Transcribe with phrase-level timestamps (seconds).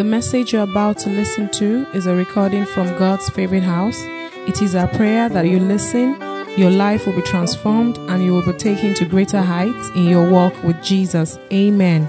[0.00, 4.00] The message you're about to listen to is a recording from God's favorite house.
[4.48, 6.18] It is our prayer that you listen,
[6.56, 10.30] your life will be transformed, and you will be taken to greater heights in your
[10.30, 11.38] walk with Jesus.
[11.52, 12.08] Amen.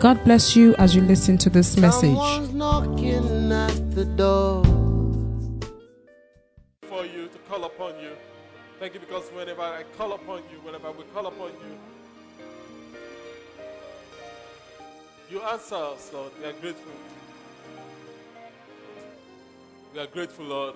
[0.00, 2.16] God bless you as you listen to this message.
[2.16, 2.56] At
[3.94, 4.64] the door.
[6.88, 8.12] for you to call upon you.
[8.80, 11.78] Thank you because whenever I call upon you, whenever we call upon you,
[15.28, 16.32] you answer us, Lord.
[16.40, 16.92] We are grateful.
[19.96, 20.74] We are grateful, Lord.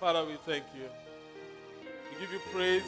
[0.00, 0.82] Father, we thank you.
[2.10, 2.82] We give you praise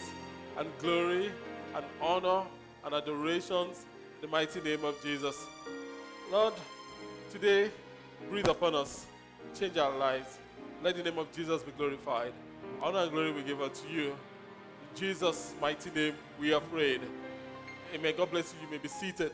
[0.58, 1.30] and glory
[1.72, 2.42] and honor
[2.84, 5.46] and adorations in the mighty name of Jesus.
[6.32, 6.52] Lord,
[7.30, 7.70] today,
[8.28, 9.06] breathe upon us,
[9.56, 10.36] change our lives.
[10.82, 12.32] Let the name of Jesus be glorified.
[12.82, 14.06] Honor and glory we give unto you.
[14.06, 17.02] In Jesus' mighty name, we are prayed.
[17.94, 18.14] Amen.
[18.16, 18.66] God bless you.
[18.66, 19.30] You may be seated.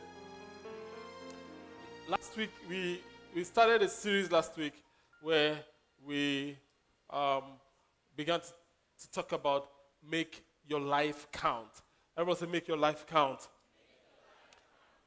[2.06, 3.00] Last week, we,
[3.34, 4.72] we started a series last week
[5.20, 5.58] where
[6.06, 6.56] we
[7.10, 7.42] um,
[8.16, 8.46] began to,
[9.00, 9.68] to talk about
[10.08, 11.68] make your life count.
[12.16, 13.48] Everyone say, make your life count.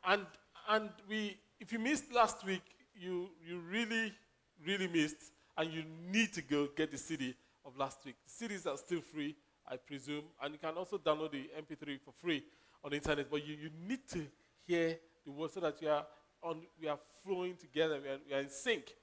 [0.06, 0.26] And,
[0.70, 2.62] and we, if you missed last week,
[2.96, 4.14] you, you really,
[4.66, 7.34] really missed, and you need to go get the CD
[7.66, 8.16] of last week.
[8.26, 9.36] The CDs are still free,
[9.68, 12.44] I presume, and you can also download the MP3 for free
[12.84, 13.30] on the internet.
[13.30, 14.26] But you, you need to
[14.68, 16.06] hear the word so that you are
[16.44, 18.96] on, we are flowing together, we are, we are in sync.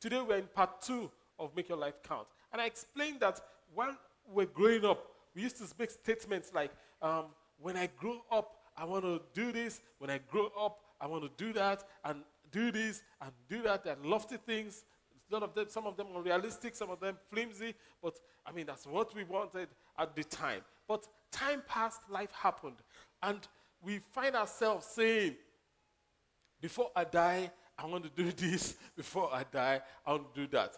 [0.00, 2.26] Today we're in part two of Make Your Life Count.
[2.52, 3.40] And I explained that
[3.74, 3.96] while
[4.32, 7.26] we're growing up, we used to make statements like, um,
[7.60, 9.80] when I grow up, I want to do this.
[9.98, 13.84] When I grow up, I want to do that and do this and do that.
[13.84, 14.84] They're lofty things.
[15.30, 18.86] Lot of them, some of them unrealistic, some of them flimsy, but I mean, that's
[18.86, 20.60] what we wanted at the time.
[20.86, 22.76] But time passed, life happened.
[23.22, 23.38] And
[23.82, 25.36] we find ourselves saying,
[26.62, 28.76] before I die, I want to do this.
[28.96, 30.74] Before I die, I want to do that.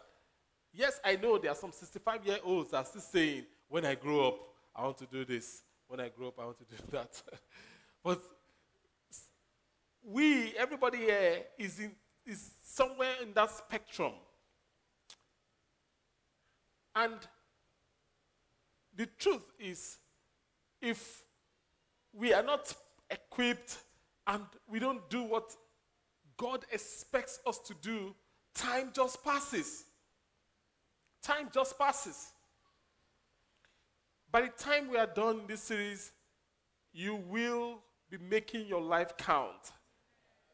[0.72, 3.94] Yes, I know there are some 65 year olds that are still saying, when I
[3.94, 4.38] grow up,
[4.74, 5.62] I want to do this.
[5.86, 7.22] When I grow up, I want to do that.
[8.02, 8.22] but
[10.02, 11.92] we, everybody here, is, in,
[12.26, 14.12] is somewhere in that spectrum.
[16.96, 17.14] And
[18.96, 19.98] the truth is,
[20.80, 21.24] if
[22.12, 22.72] we are not
[23.10, 23.78] equipped
[24.26, 25.54] and we don't do what
[26.36, 28.14] God expects us to do,
[28.54, 29.84] time just passes.
[31.22, 32.32] Time just passes.
[34.30, 36.10] By the time we are done this series,
[36.92, 37.78] you will
[38.10, 39.72] be making your life count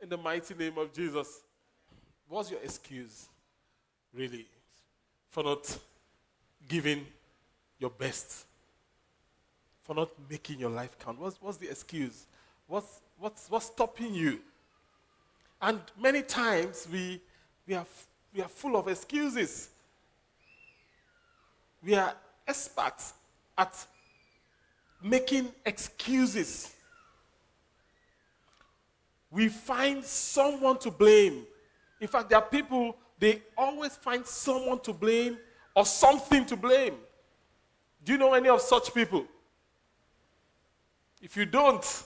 [0.00, 1.40] in the mighty name of Jesus.
[2.28, 3.26] What's your excuse,
[4.14, 4.46] really,
[5.30, 5.78] for not
[6.68, 7.06] giving
[7.78, 8.44] your best?
[9.82, 11.18] For not making your life count?
[11.18, 12.26] What's, what's the excuse?
[12.66, 14.40] What's, what's, what's stopping you?
[15.62, 17.20] And many times we,
[17.66, 17.86] we, are,
[18.34, 19.68] we are full of excuses.
[21.82, 22.14] We are
[22.46, 23.14] experts
[23.56, 23.74] at
[25.02, 26.74] making excuses.
[29.30, 31.46] We find someone to blame.
[32.00, 35.38] In fact, there are people, they always find someone to blame
[35.74, 36.94] or something to blame.
[38.04, 39.26] Do you know any of such people?
[41.22, 42.04] If you don't,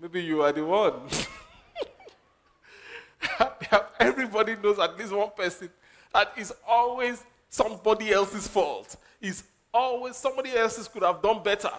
[0.00, 0.94] maybe you are the one.
[4.00, 5.70] Everybody knows at least one person
[6.12, 8.96] that is always somebody else's fault.
[9.20, 11.72] It's always somebody else's could have done better.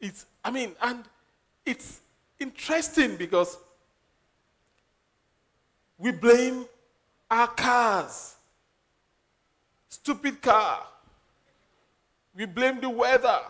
[0.00, 1.04] It's, I mean, and
[1.64, 2.00] it's
[2.38, 3.58] interesting because
[5.98, 6.66] we blame
[7.30, 8.36] our cars,
[9.88, 10.82] stupid car.
[12.34, 13.40] We blame the weather.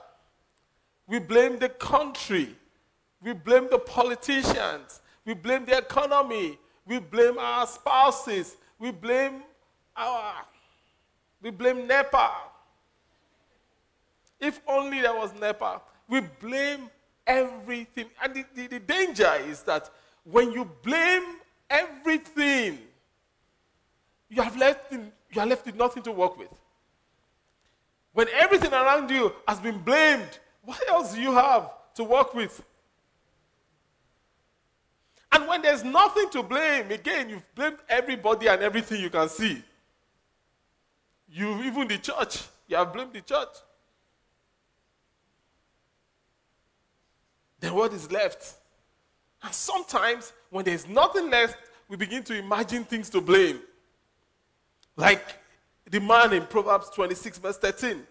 [1.06, 2.54] We blame the country.
[3.22, 5.00] We blame the politicians.
[5.24, 6.58] We blame the economy.
[6.86, 8.56] We blame our spouses.
[8.78, 9.42] We blame
[9.96, 10.34] our,
[11.40, 12.30] we blame NEPA.
[14.40, 15.80] If only there was NEPA.
[16.08, 16.90] We blame
[17.26, 18.06] everything.
[18.22, 19.90] And the, the, the danger is that
[20.24, 21.36] when you blame
[21.70, 22.78] everything,
[24.28, 26.48] you have left you are left with nothing to work with.
[28.12, 32.62] When everything around you has been blamed, what else do you have to work with?
[35.34, 39.60] And when there's nothing to blame, again, you've blamed everybody and everything you can see.
[41.28, 43.48] You, even the church, you have blamed the church.
[47.58, 48.54] Then what is left?
[49.42, 51.56] And sometimes, when there's nothing left,
[51.88, 53.58] we begin to imagine things to blame.
[54.94, 55.36] Like
[55.90, 58.06] the man in Proverbs 26, verse 13.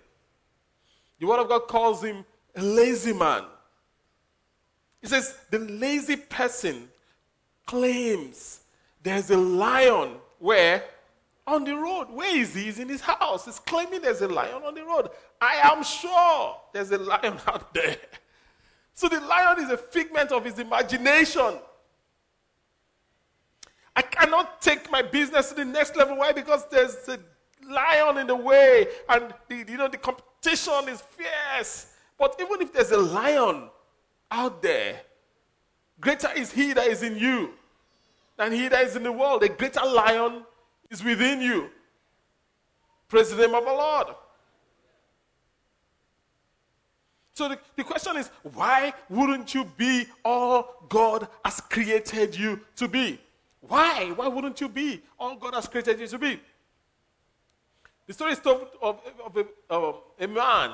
[1.22, 3.46] The Word of God calls him a lazy man.
[5.02, 6.90] He says, The lazy person
[7.66, 8.62] claims
[9.02, 10.84] there's a lion where?
[11.46, 12.10] On the road.
[12.10, 12.64] Where is he?
[12.64, 13.46] He's in his house.
[13.46, 15.10] He's claiming there's a lion on the road.
[15.42, 17.98] I am sure there's a lion out there.
[18.94, 21.60] So the lion is a figment of his imagination.
[23.96, 26.18] I cannot take my business to the next level.
[26.18, 26.32] Why?
[26.32, 27.20] Because there's a
[27.70, 31.88] lion in the way, and the, you know the competition is fierce.
[32.18, 33.70] But even if there's a lion
[34.32, 35.02] out there,
[36.00, 37.52] greater is he that is in you
[38.38, 39.44] than he that is in the world.
[39.44, 40.44] A greater lion
[40.90, 41.70] is within you.
[43.08, 44.08] Praise the name of the Lord.
[47.36, 52.88] So the, the question is, why wouldn't you be all God has created you to
[52.88, 53.20] be?
[53.62, 54.12] Why?
[54.16, 56.40] Why wouldn't you be all God has created you to be?
[58.06, 60.72] The story is told of, of, a, of um, a man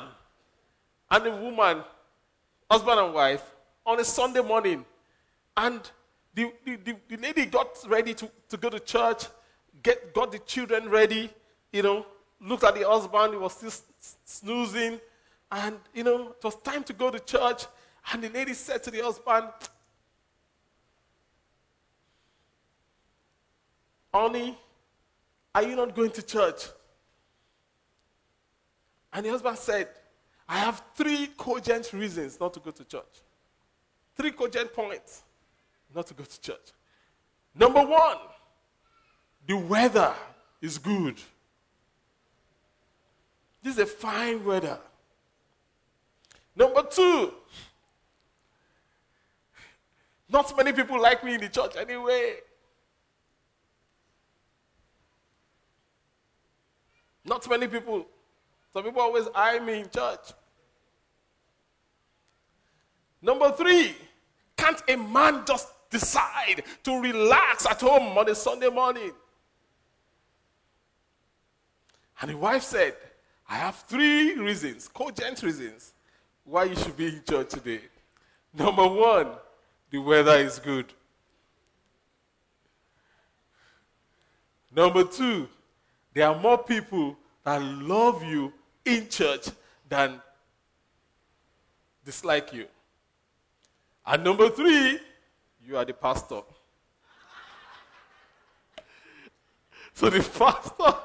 [1.12, 1.84] and a woman,
[2.70, 3.44] husband and wife,
[3.86, 4.84] on a Sunday morning.
[5.60, 5.82] And
[6.36, 9.26] the, the, the, the lady got ready to, to go to church,
[9.84, 11.30] get, got the children ready,
[11.74, 12.06] you know,
[12.40, 13.74] looked at the husband, he was still
[14.24, 15.02] snoozing.
[15.52, 17.66] And, you know, it was time to go to church.
[18.14, 19.48] And the lady said to the husband,
[24.14, 24.58] Honey,
[25.54, 26.70] are you not going to church?
[29.12, 29.90] And the husband said,
[30.48, 33.24] I have three cogent reasons not to go to church.
[34.16, 35.24] Three cogent points
[35.94, 36.74] not to go to church.
[37.56, 38.18] Number one,
[39.48, 40.14] the weather
[40.62, 41.16] is good.
[43.64, 44.78] This is a fine weather.
[46.56, 47.34] Number two,
[50.30, 52.36] not many people like me in the church anyway.
[57.26, 58.06] Not many people.
[58.74, 60.34] Some people always eye me in church.
[63.22, 63.96] Number three,
[64.56, 69.12] can't a man just decide to relax at home on a Sunday morning?
[72.22, 72.96] And the wife said,
[73.50, 75.94] I have three reasons, cogent reasons,
[76.44, 77.82] why you should be in church today.
[78.54, 79.28] Number one,
[79.90, 80.94] the weather is good.
[84.76, 85.48] Number two,
[86.14, 88.54] there are more people that love you
[88.86, 89.48] in church
[89.88, 90.22] than
[92.06, 92.66] dislike you.
[94.06, 95.00] And number three,
[95.70, 96.42] you are the pastor.
[99.94, 100.98] so the pastor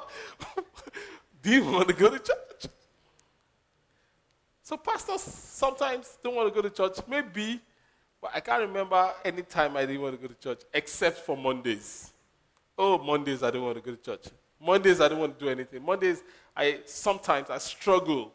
[1.42, 2.72] didn't want to go to church.
[4.62, 7.04] So pastors sometimes don't want to go to church.
[7.06, 7.60] Maybe,
[8.22, 11.36] but I can't remember any time I didn't want to go to church except for
[11.36, 12.12] Mondays.
[12.78, 14.32] Oh, Mondays I don't want to go to church.
[14.58, 15.84] Mondays I don't want to do anything.
[15.84, 16.22] Mondays
[16.56, 18.32] I sometimes I struggle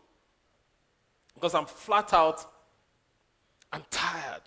[1.33, 2.45] because I'm flat out
[3.71, 4.41] I'm tired.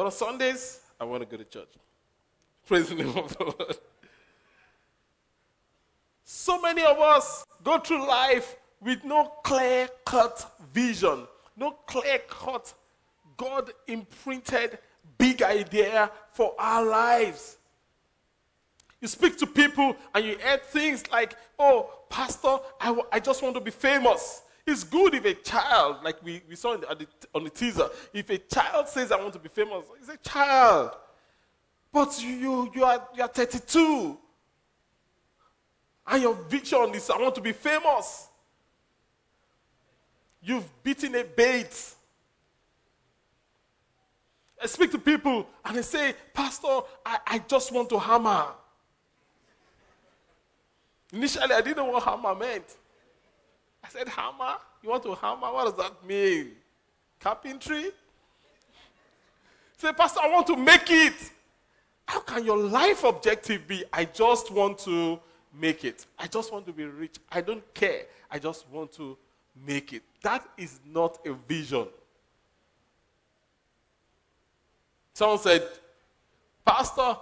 [0.00, 1.68] But on Sundays, I want to go to church.
[2.66, 3.76] Praise the name of the Lord.
[6.24, 12.72] So many of us go through life with no clear cut vision, no clear cut,
[13.36, 14.78] God imprinted
[15.18, 17.58] big idea for our lives.
[19.02, 23.42] You speak to people and you hear things like, oh, Pastor, I, w- I just
[23.42, 24.40] want to be famous.
[24.66, 28.28] It's good if a child, like we, we saw the, the, on the teaser, if
[28.30, 30.92] a child says, I want to be famous, it's a child.
[31.92, 34.16] But you, you, you, are, you are 32.
[36.06, 38.28] And your vision is, I want to be famous.
[40.42, 41.94] You've beaten a bait.
[44.62, 48.46] I speak to people and they say, Pastor, I, I just want to hammer.
[51.12, 52.76] Initially, I didn't know what hammer meant.
[53.90, 54.56] I said, Hammer?
[54.82, 55.52] You want to hammer?
[55.52, 56.52] What does that mean?
[57.18, 57.90] Carpentry?
[59.76, 61.14] Say, Pastor, I want to make it.
[62.06, 65.18] How can your life objective be, I just want to
[65.58, 66.06] make it?
[66.18, 67.16] I just want to be rich.
[67.30, 68.02] I don't care.
[68.30, 69.16] I just want to
[69.66, 70.02] make it.
[70.22, 71.86] That is not a vision.
[75.14, 75.66] Someone said,
[76.64, 77.16] Pastor,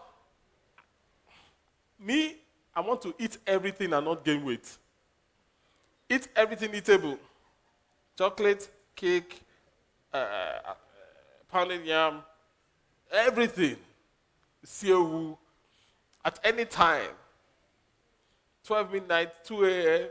[1.98, 2.36] me,
[2.74, 4.76] I want to eat everything and not gain weight.
[6.10, 7.18] Eat everything eatable
[8.18, 9.40] chocolate, cake,
[10.12, 10.74] uh, uh,
[11.50, 12.20] pounded yam,
[13.12, 13.76] everything.
[14.66, 15.36] Seawu
[16.24, 17.10] at any time.
[18.64, 20.08] 12 midnight, 2 a.m.,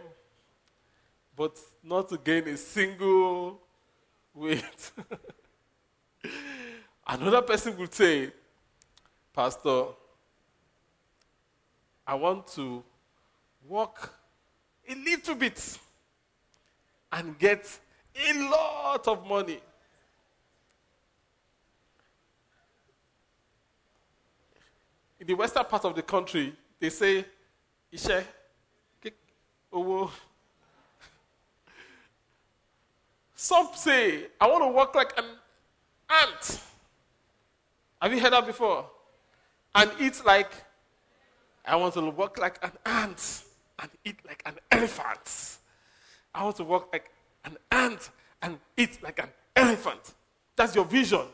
[1.35, 3.59] but not to gain a single
[4.33, 4.91] weight.
[7.07, 8.31] Another person would say,
[9.33, 9.83] Pastor,
[12.07, 12.83] I want to
[13.67, 14.13] walk
[14.89, 15.77] a little bit
[17.11, 17.79] and get
[18.15, 19.59] a lot of money.
[25.19, 27.25] in the western part of the country, they say,
[27.93, 28.23] Ishe,
[29.73, 30.09] owo.
[33.35, 35.25] Some say, I want to work like an
[36.09, 36.61] ant.
[38.01, 38.89] Have you heard that before?
[39.75, 40.51] And eat like,
[41.65, 43.43] I want to work like an ant
[43.79, 45.56] and eat like an elephant.
[46.37, 47.11] I want to work like
[47.45, 48.11] an ant
[48.43, 50.13] and eat like an elephant.
[50.55, 51.25] That's your vision.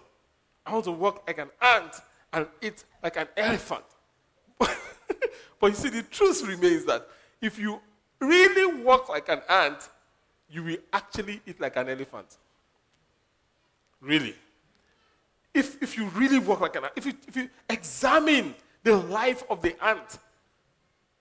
[0.65, 1.95] I want to work like an ant
[2.31, 3.83] and eat like an elephant.
[4.57, 7.05] but you see, the truth remains that
[7.41, 7.81] if you
[8.21, 9.89] really walk like an ant,
[10.49, 12.37] you will actually eat like an elephant.
[13.99, 14.35] Really.
[15.53, 19.43] If, if you really walk like an ant, if you, if you examine the life
[19.49, 20.17] of the ant,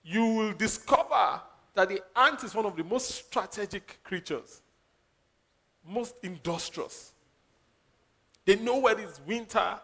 [0.05, 1.41] you will discover
[1.75, 4.61] that the ant is one of the most strategic creatures,
[5.87, 7.13] most industrious.
[8.45, 9.81] They know when it's winter,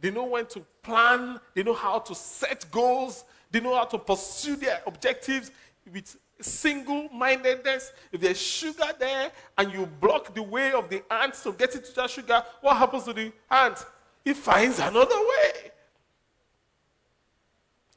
[0.00, 3.98] they know when to plan, they know how to set goals, they know how to
[3.98, 5.50] pursue their objectives
[5.92, 7.92] with single mindedness.
[8.12, 11.92] If there's sugar there and you block the way of the ant to get into
[11.94, 13.84] that sugar, what happens to the ant?
[14.24, 15.72] It finds another way.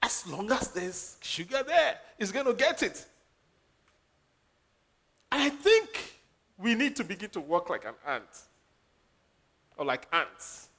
[0.01, 3.05] As long as there's sugar there, it's going to get it.
[5.31, 6.15] I think
[6.57, 8.23] we need to begin to work like an ant
[9.77, 10.69] or like ants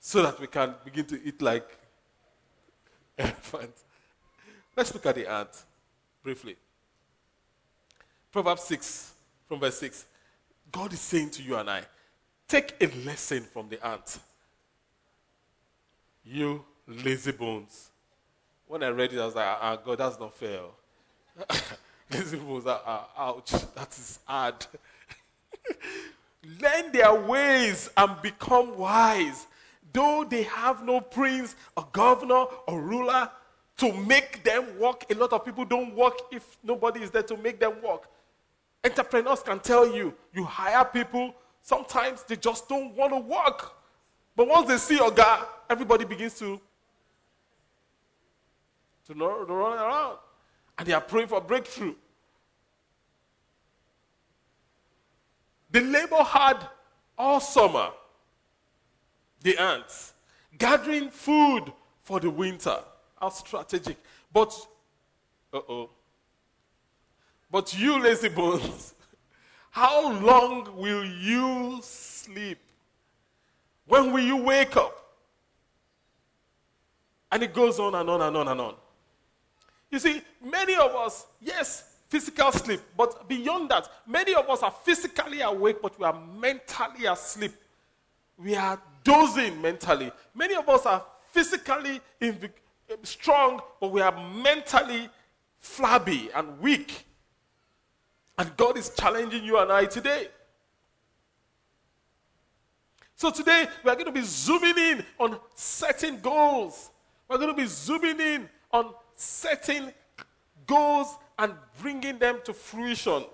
[0.00, 1.68] so that we can begin to eat like
[3.18, 3.84] elephants.
[4.76, 5.64] Let's look at the ant
[6.22, 6.56] briefly.
[8.32, 9.12] Proverbs 6,
[9.48, 10.04] from verse 6.
[10.70, 11.82] God is saying to you and I,
[12.46, 14.18] take a lesson from the ant.
[16.24, 17.90] You lazy bones.
[18.66, 20.60] When I read it, I was like, ah, God, that's not fair.
[22.12, 23.52] lazy bones are, are ouch.
[23.74, 24.66] That is hard.
[26.60, 29.46] Learn their ways and become wise.
[29.92, 33.30] Though they have no prince, or governor, or ruler,
[33.78, 35.04] to make them work.
[35.10, 38.08] A lot of people don't work if nobody is there to make them work.
[38.84, 43.72] Entrepreneurs can tell you, you hire people, sometimes they just don't want to work.
[44.34, 46.60] But once they see a guy, everybody begins to,
[49.06, 50.18] to run around.
[50.78, 51.94] And they are praying for breakthrough.
[55.70, 56.58] They labor hard
[57.18, 57.90] all summer,
[59.42, 60.14] the ants,
[60.58, 62.78] gathering food for the winter.
[63.20, 63.96] How strategic.
[64.32, 64.54] But,
[65.52, 65.90] uh oh.
[67.50, 68.94] But you, lazy bones,
[69.70, 72.58] how long will you sleep?
[73.86, 75.14] When will you wake up?
[77.32, 78.74] And it goes on and on and on and on.
[79.90, 84.70] You see, many of us, yes, physical sleep, but beyond that, many of us are
[84.70, 87.52] physically awake, but we are mentally asleep.
[88.38, 90.10] We are dozing mentally.
[90.34, 92.32] Many of us are physically eh,
[93.02, 95.08] strong, but we are mentally
[95.58, 97.04] flabby and weak.
[98.38, 100.28] And God is challenging you and I today.
[103.14, 106.90] So today we are going to be zooming in on setting goals.
[107.28, 109.92] We're going to be zooming in on setting
[110.66, 113.24] goals and bringing them to fruition.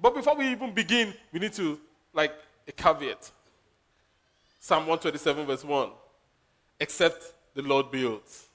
[0.00, 1.78] But before we even begin, we need to,
[2.14, 2.32] like,
[2.66, 3.30] a caveat.
[4.60, 5.90] Psalm 127, verse 1
[6.80, 8.46] except the Lord builds.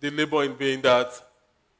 [0.00, 1.12] The labor in vain that,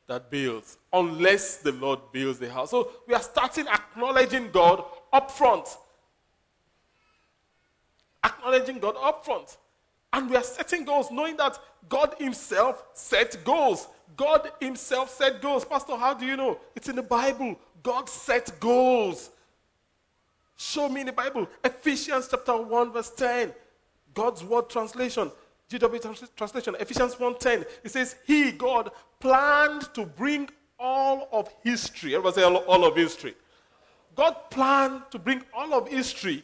[0.07, 2.71] that builds, unless the Lord builds the house.
[2.71, 5.69] So we are starting acknowledging God up front.
[8.25, 9.57] Acknowledging God up front.
[10.13, 13.89] And we are setting goals, knowing that God Himself set goals.
[14.17, 15.65] God Himself set goals.
[15.65, 16.59] Pastor, how do you know?
[16.75, 17.59] It's in the Bible.
[17.83, 19.31] God set goals.
[20.57, 21.49] Show me in the Bible.
[21.63, 23.53] Ephesians chapter 1, verse 10.
[24.15, 25.31] God's word translation.
[25.71, 30.49] GW translation, Ephesians 1.10, it says, He, God, planned to bring
[30.79, 32.15] all of history.
[32.15, 33.35] Everybody say all, all of history.
[34.17, 36.43] God planned to bring all of history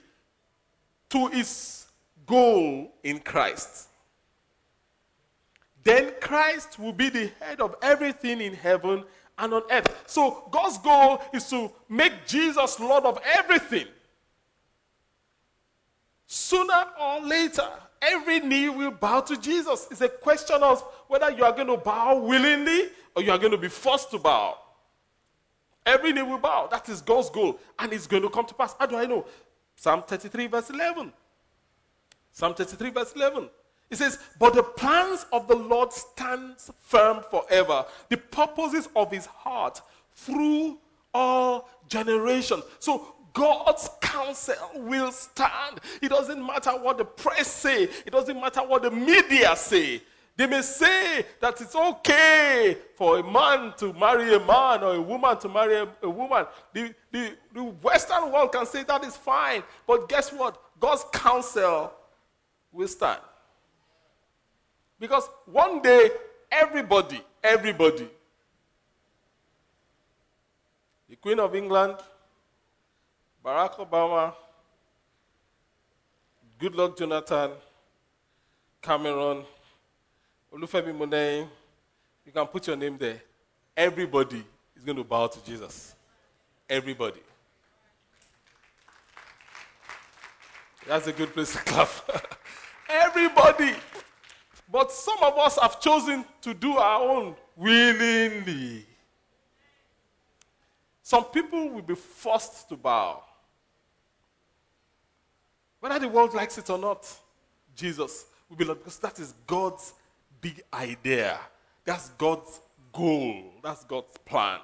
[1.09, 1.84] to his
[2.27, 3.89] goal in Christ.
[5.83, 9.05] Then Christ will be the head of everything in heaven
[9.39, 10.05] and on earth.
[10.07, 13.87] So God's goal is to make Jesus Lord of everything.
[16.27, 17.69] Sooner or later,
[18.07, 19.89] Every knee will bow to Jesus.
[19.91, 23.53] It's a question of whether you are going to bow willingly or you are going
[23.53, 24.59] to be forced to bow.
[25.87, 26.69] Every knee will bow.
[26.71, 27.59] That is God's goal.
[27.79, 28.75] And it's going to come to pass.
[28.79, 29.25] How do I know?
[29.77, 31.13] Psalm 33, verse 11.
[32.35, 33.49] Psalm 33, verse 11.
[33.91, 39.25] It says, But the plans of the Lord stand firm forever, the purposes of his
[39.25, 39.81] heart
[40.17, 40.79] through
[41.15, 42.65] all generations.
[42.81, 45.81] So God's counsel will stand.
[46.03, 47.85] It doesn't matter what the press say.
[47.85, 50.03] It doesn't matter what the media say.
[50.37, 55.01] They may say that it's okay for a man to marry a man or a
[55.01, 56.47] woman to marry a, a woman.
[56.73, 59.63] The, the, the Western world can say that is fine.
[59.87, 60.61] But guess what?
[60.81, 61.93] God's counsel
[62.75, 63.21] will stand.
[64.99, 66.11] Because one day,
[66.51, 68.09] everybody, everybody,
[71.09, 71.97] the Queen of England,
[73.45, 74.35] Barack Obama,
[76.59, 77.53] Goodluck Jonathan,
[78.81, 79.45] Cameron,
[80.53, 81.49] Olufemi Moneyin,
[82.25, 83.21] you can put your name there.
[83.77, 84.45] Everybody
[84.77, 85.95] is going to bow to Jesus.
[86.69, 87.21] Everybody.
[90.87, 91.89] That's a good place to clap.
[92.89, 93.75] Everybody.
[94.71, 98.87] But some of us have chosen to do our own willingly.
[101.03, 103.23] Some people will be forced to bow.
[105.81, 107.07] Whether the world likes it or not,
[107.77, 109.93] Jesus will be like, because that is God's
[110.41, 111.39] big idea.
[111.85, 112.61] That's God's
[112.93, 113.53] goal.
[113.63, 114.61] That's God's plan.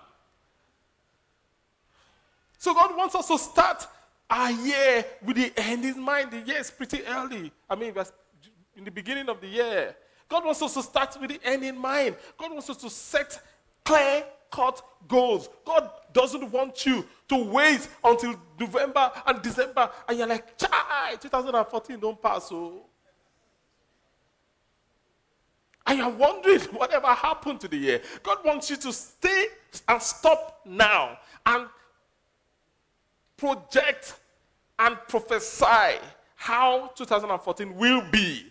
[2.57, 3.87] So God wants us to start
[4.30, 6.30] our year with the end in mind.
[6.30, 7.52] The year is pretty early.
[7.68, 7.92] I mean,
[8.76, 9.96] in the beginning of the year.
[10.28, 12.16] God wants us to start with the end in mind.
[12.38, 13.40] God wants us to set
[13.84, 15.49] clear cut goals.
[15.64, 22.00] God doesn't want you to wait until November and December and you're like, chai, 2014
[22.00, 22.49] don't pass.
[22.49, 22.82] So.
[25.87, 28.02] And you're wondering whatever happened to the year.
[28.22, 29.46] God wants you to stay
[29.88, 31.66] and stop now and
[33.40, 34.14] project
[34.78, 35.99] and prophesy
[36.37, 38.47] how 2014 will be.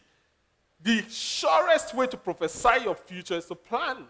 [0.82, 4.06] The surest way to prophesy your future is to plan.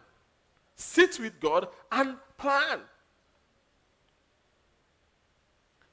[0.75, 2.79] Sit with God and plan.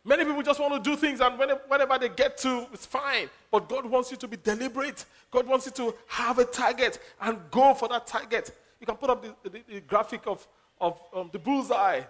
[0.04, 3.28] Many people just want to do things, and whenever they get to, it's fine.
[3.50, 5.04] But God wants you to be deliberate.
[5.32, 8.56] God wants you to have a target and go for that target.
[8.78, 10.46] You can put up the, the, the graphic of,
[10.80, 12.02] of um, the bullseye.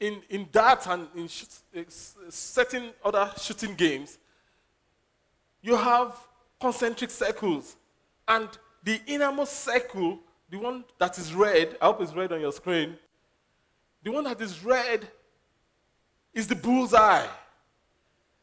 [0.00, 1.84] In, in that and in sh- eh, eh,
[2.30, 4.18] certain other shooting games,
[5.62, 6.16] you have
[6.58, 7.76] concentric circles.
[8.26, 8.48] And
[8.82, 10.18] the innermost circle,
[10.50, 12.96] the one that is red, I hope it's red on your screen,
[14.02, 15.06] the one that is red
[16.32, 17.26] is the bullseye.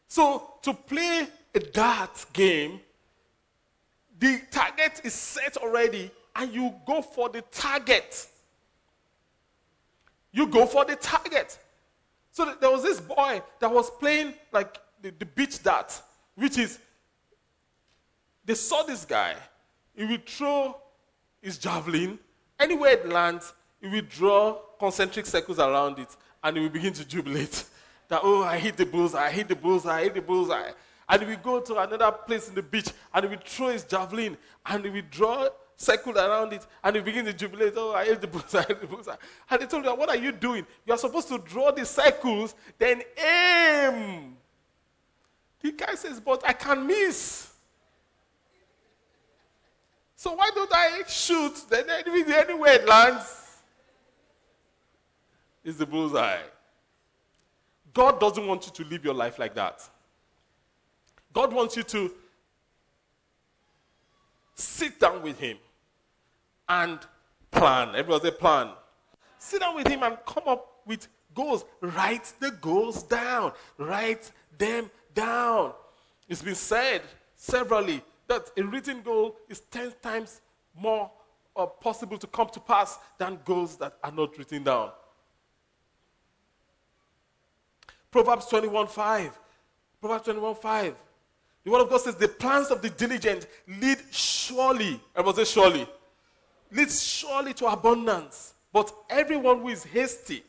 [0.08, 2.80] So to play a dart game,
[4.20, 8.28] the target is set already, and you go for the target.
[10.38, 11.58] You go for the target.
[12.30, 16.00] So there was this boy that was playing like the, the beach dart,
[16.36, 16.78] which is
[18.46, 19.36] they saw this guy.
[19.96, 20.78] He would throw
[21.42, 22.20] his javelin.
[22.60, 26.10] Anywhere it lands, he would draw concentric circles around it,
[26.44, 27.64] and he would begin to jubilate
[28.08, 30.70] that, oh, I hit the bullseye, I hit the bullseye, I hit the bullseye.
[31.10, 34.84] And we go to another place in the beach and we throw his javelin and
[34.84, 37.74] we draw circle around it and we begin to jubilate.
[37.78, 39.16] Oh, I hit the bullseye, I the bullseye.
[39.50, 40.66] And they told me, what are you doing?
[40.86, 44.36] You are supposed to draw the circles, then aim.
[45.62, 47.54] The guy says, but I can miss.
[50.16, 51.54] So why don't I shoot?
[51.70, 53.60] Then anywhere it lands
[55.64, 56.42] is the bullseye.
[57.94, 59.88] God doesn't want you to live your life like that.
[61.34, 62.12] God wants you to
[64.56, 65.58] sit down with Him
[66.70, 67.00] and
[67.52, 67.90] plan.
[67.90, 68.70] Everybody say plan.
[69.38, 71.66] Sit down with Him and come up with goals.
[71.82, 73.54] Write the goals down.
[73.78, 75.74] Write them down.
[76.28, 77.02] It's been said
[77.36, 80.42] severally that a written goal is 10 times
[80.80, 81.10] more
[81.56, 84.92] uh, possible to come to pass than goals that are not written down.
[88.12, 89.40] Proverbs 21 5.
[90.00, 90.96] Proverbs 21 5.
[91.64, 95.44] The word of God says, The plans of the diligent lead surely, I was say
[95.44, 95.88] surely,
[96.72, 98.54] leads surely to abundance.
[98.72, 100.44] But everyone who is hasty,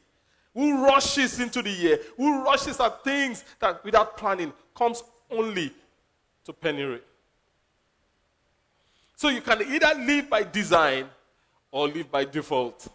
[0.54, 5.72] who rushes into the year, who rushes at things that without planning, comes only
[6.44, 7.00] to penury.
[9.16, 11.08] So you can either live by design
[11.70, 12.88] or live by default.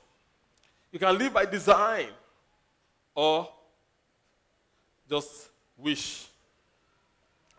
[0.92, 2.08] You can live by design
[3.16, 3.50] or
[5.10, 6.28] just wish.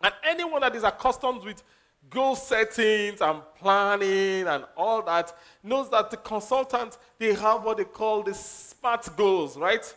[0.01, 1.63] And anyone that is accustomed with
[2.09, 7.83] goal settings and planning and all that knows that the consultants they have what they
[7.83, 9.93] call the SMART goals, right?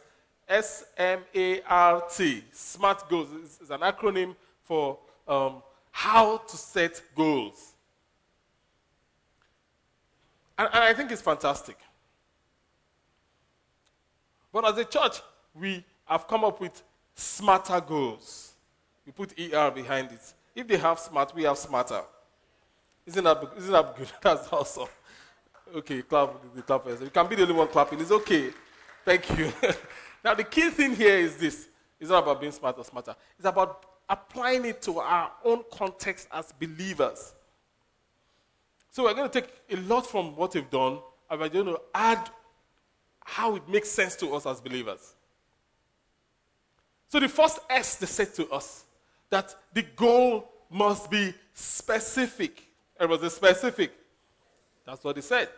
[0.49, 3.29] S M A R T, SMART goals
[3.61, 7.73] is an acronym for um, how to set goals.
[10.57, 11.77] And, and I think it's fantastic.
[14.53, 15.21] But as a church,
[15.55, 16.83] we I've come up with
[17.15, 18.53] smarter goals.
[19.05, 20.35] We put ER behind it.
[20.59, 22.01] If they have smart, we have smarter.
[23.07, 24.11] Isn't that, isn't that good?
[24.23, 24.89] That's awesome.
[25.73, 27.01] Okay, clap the clap first.
[27.01, 28.01] You can be the only one clapping.
[28.01, 28.51] It's okay.
[29.05, 29.53] Thank you.
[30.25, 31.69] now, the key thing here is this
[32.01, 36.27] it's not about being smart or smarter, it's about applying it to our own context
[36.33, 37.35] as believers.
[38.91, 40.99] So, we're going to take a lot from what we've done
[41.31, 42.31] and we're going to add
[43.25, 45.15] how it makes sense to us as believers.
[47.11, 48.87] So, the first S they said to us
[49.31, 52.63] that the goal must be specific.
[53.01, 53.93] It was specific.
[54.85, 55.49] That's what he said.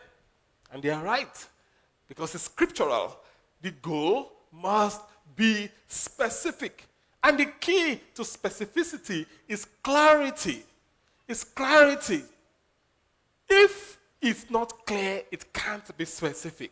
[0.71, 1.47] And they are right.
[2.07, 3.17] Because it's scriptural.
[3.61, 5.01] The goal must
[5.35, 6.85] be specific.
[7.23, 10.63] And the key to specificity is clarity.
[11.27, 12.23] It's clarity.
[13.49, 16.71] If it's not clear, it can't be specific.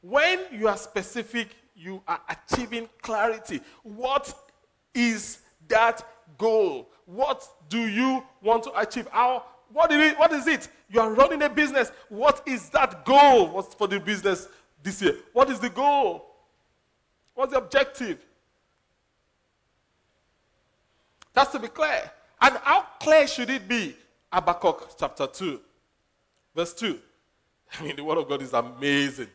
[0.00, 3.60] When you are specific, you are achieving clarity.
[3.82, 4.32] What
[4.94, 6.04] is that
[6.36, 6.90] goal?
[7.06, 9.08] What do you want to achieve?
[9.10, 10.68] How, what, is it, what is it?
[10.90, 11.90] You are running a business.
[12.08, 14.48] What is that goal What's for the business
[14.82, 15.16] this year?
[15.32, 16.26] What is the goal?
[17.34, 18.24] What's the objective?
[21.34, 22.10] That's to be clear.
[22.40, 23.96] And how clear should it be?
[24.32, 25.60] Habakkuk chapter 2,
[26.54, 26.98] verse 2.
[27.78, 29.28] I mean, the word of God is amazing.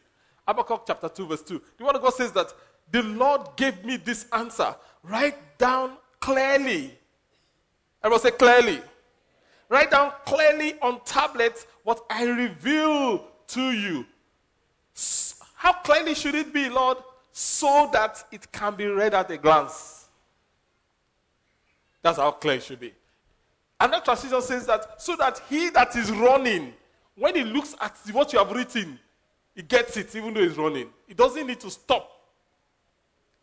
[0.47, 1.61] Habakkuk chapter 2, verse 2.
[1.77, 2.53] The word of God says that
[2.91, 4.75] the Lord gave me this answer.
[5.03, 6.97] Write down clearly.
[8.01, 8.81] Everyone say clearly.
[9.67, 14.05] Write down clearly on tablets what I reveal to you.
[15.55, 16.97] How clearly should it be, Lord?
[17.33, 20.07] So that it can be read at a glance.
[22.01, 22.93] That's how clear it should be.
[23.79, 26.73] Another translation says that so that he that is running,
[27.17, 28.97] when he looks at what you have written,
[29.55, 30.87] he gets it even though he's running.
[31.05, 32.09] He doesn't need to stop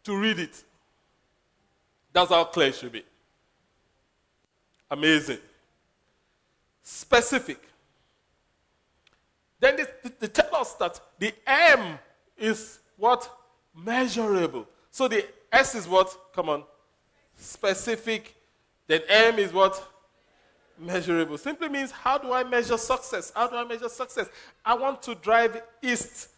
[0.04, 0.64] to read it.
[2.12, 3.04] That's how clear it should be.
[4.90, 5.38] Amazing.
[6.82, 7.60] Specific.
[9.60, 11.98] Then they, they tell us that the M
[12.36, 13.30] is what?
[13.74, 14.66] Measurable.
[14.90, 16.16] So the S is what?
[16.34, 16.64] Come on.
[17.36, 18.34] Specific.
[18.86, 19.86] Then M is what?
[20.78, 21.38] Measurable.
[21.38, 23.30] Simply means how do I measure success?
[23.36, 24.28] How do I measure success?
[24.64, 26.30] I want to drive east.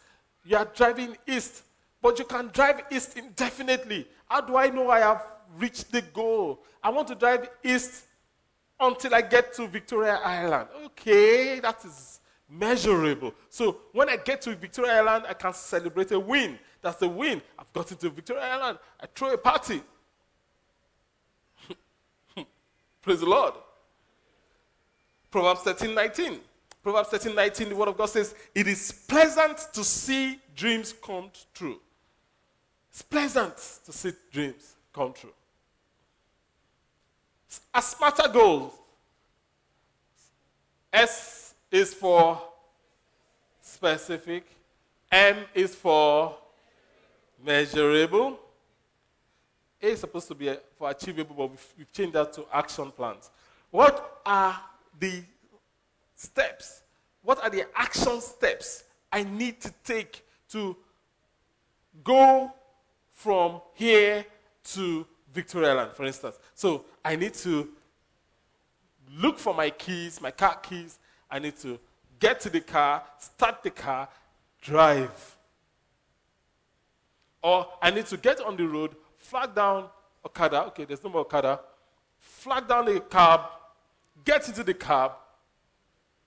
[0.45, 1.63] You are driving east,
[2.01, 4.05] but you can drive east indefinitely.
[4.29, 5.25] How do I know I have
[5.57, 6.63] reached the goal?
[6.81, 8.05] I want to drive east
[8.79, 10.69] until I get to Victoria Island.
[10.85, 13.33] Okay, that is measurable.
[13.49, 16.59] So when I get to Victoria Island, I can celebrate a win.
[16.81, 17.41] That's the win.
[17.57, 18.79] I've gotten to Victoria Island.
[18.99, 19.81] I throw a party.
[23.01, 23.53] Praise the Lord.
[25.31, 26.39] Proverbs 13 19.
[26.83, 31.31] Proverbs 13 19, the word of God says, It is pleasant to see dreams come
[31.53, 31.79] true.
[32.91, 35.33] It's pleasant to see dreams come true.
[37.73, 38.73] A smarter goal.
[40.91, 42.41] S is for
[43.61, 44.45] specific.
[45.11, 46.35] M is for
[47.43, 48.39] measurable.
[49.81, 53.29] A is supposed to be uh, for achievable, but we've changed that to action plans.
[53.69, 54.59] What are
[54.99, 55.23] the
[56.15, 56.83] steps?
[57.21, 60.75] What are the action steps I need to take to
[62.03, 62.53] go
[63.11, 64.25] from here
[64.65, 66.37] to Victoria Island, for instance?
[66.53, 67.69] So I need to
[69.17, 70.99] look for my keys, my car keys.
[71.29, 71.79] I need to
[72.19, 74.07] get to the car, start the car,
[74.61, 75.37] drive.
[77.41, 79.89] Or I need to get on the road, flag down
[80.25, 80.65] Okada.
[80.67, 81.59] Okay, there's no more Okada.
[82.19, 83.41] Flag down a cab,
[84.23, 85.11] get into the cab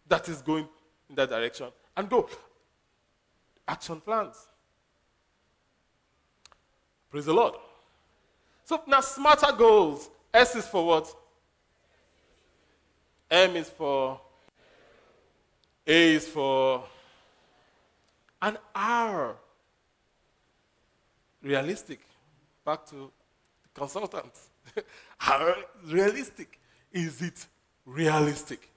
[0.09, 0.69] that is going
[1.09, 2.29] in that direction, and go.
[3.67, 4.37] Action plans.
[7.11, 7.55] Praise the Lord.
[8.65, 10.11] So now, smarter goals.
[10.37, 11.15] S is for what?
[13.31, 14.21] M is for.
[15.87, 16.85] A is for.
[18.43, 19.35] And R.
[21.43, 22.01] Realistic.
[22.67, 23.11] Back to
[23.63, 24.51] the consultants.
[25.27, 26.61] R, realistic.
[26.93, 27.47] Is it
[27.87, 28.69] realistic?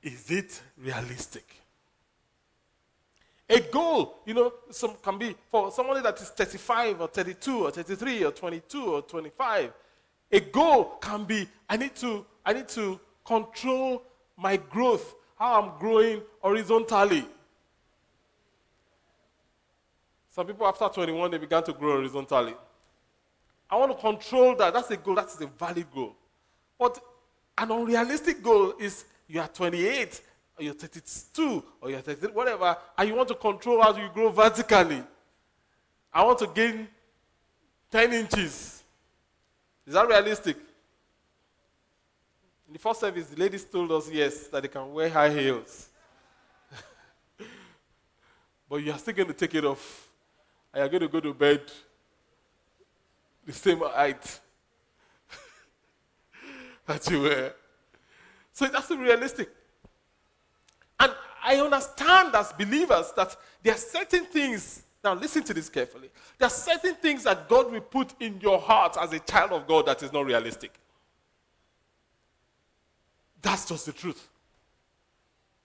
[0.00, 1.65] Is it realistic?
[3.48, 7.70] A goal, you know, some can be for somebody that is 35 or 32 or
[7.70, 9.72] 33 or 22 or 25.
[10.32, 14.02] A goal can be I need to I need to control
[14.36, 17.24] my growth, how I'm growing horizontally.
[20.30, 22.54] Some people after 21 they began to grow horizontally.
[23.70, 24.74] I want to control that.
[24.74, 25.14] That's a goal.
[25.14, 26.14] That's a valid goal.
[26.78, 27.00] But
[27.58, 30.20] an unrealistic goal is you are 28
[30.58, 34.30] or you're 32, or you're 33, whatever, and you want to control how you grow
[34.30, 35.02] vertically.
[36.12, 36.88] I want to gain
[37.90, 38.82] 10 inches.
[39.86, 40.56] Is that realistic?
[42.66, 45.88] In the first service, the ladies told us yes, that they can wear high heels.
[48.68, 50.08] but you are still going to take it off.
[50.72, 51.60] And you're going to go to bed
[53.44, 54.40] the same height
[56.86, 57.54] that you were.
[58.52, 59.50] So that's realistic.
[61.46, 66.10] I understand as believers that there are certain things, now listen to this carefully.
[66.38, 69.64] There are certain things that God will put in your heart as a child of
[69.68, 70.72] God that is not realistic.
[73.40, 74.28] That's just the truth.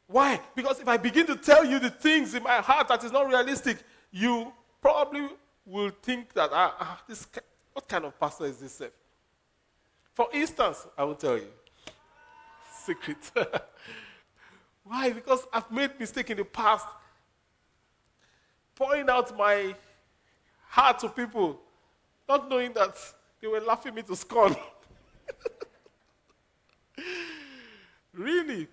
[0.05, 0.39] Why?
[0.53, 3.27] Because if I begin to tell you the things in my heart that is not
[3.27, 3.77] realistic,
[4.11, 5.29] you probably
[5.65, 7.27] will think that, ah, ah this,
[7.73, 8.83] what kind of pastor is this?
[10.13, 11.47] For instance, I will tell you.
[12.83, 13.31] Secret.
[14.83, 15.11] Why?
[15.11, 16.87] Because I've made mistake in the past.
[18.75, 19.75] Pouring out my
[20.67, 21.59] heart to people,
[22.27, 22.95] not knowing that
[23.41, 24.55] they were laughing me to scorn.
[28.13, 28.67] really?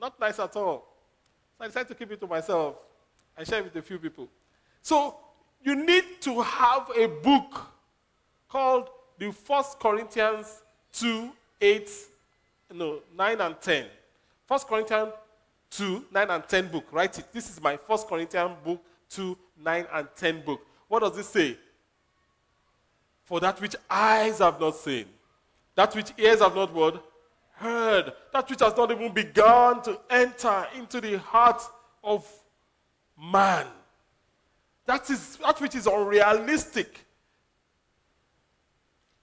[0.00, 0.96] Not nice at all.
[1.56, 2.76] So I decided to keep it to myself
[3.36, 4.28] and share it with a few people.
[4.82, 5.16] So
[5.62, 7.66] you need to have a book
[8.48, 11.90] called the First Corinthians 2, 8,
[12.74, 13.86] no, 9 and 10.
[14.48, 15.12] First Corinthians
[15.70, 16.86] 2, 9 and 10 book.
[16.90, 17.30] Write it.
[17.32, 20.66] This is my First Corinthians book 2, 9 and 10 book.
[20.88, 21.58] What does it say?
[23.24, 25.04] For that which eyes have not seen,
[25.74, 27.04] that which ears have not what?
[27.52, 31.60] Heard, that which has not even begun to enter into the heart
[32.02, 32.26] of
[33.20, 33.66] man.
[34.86, 37.04] That is that which is unrealistic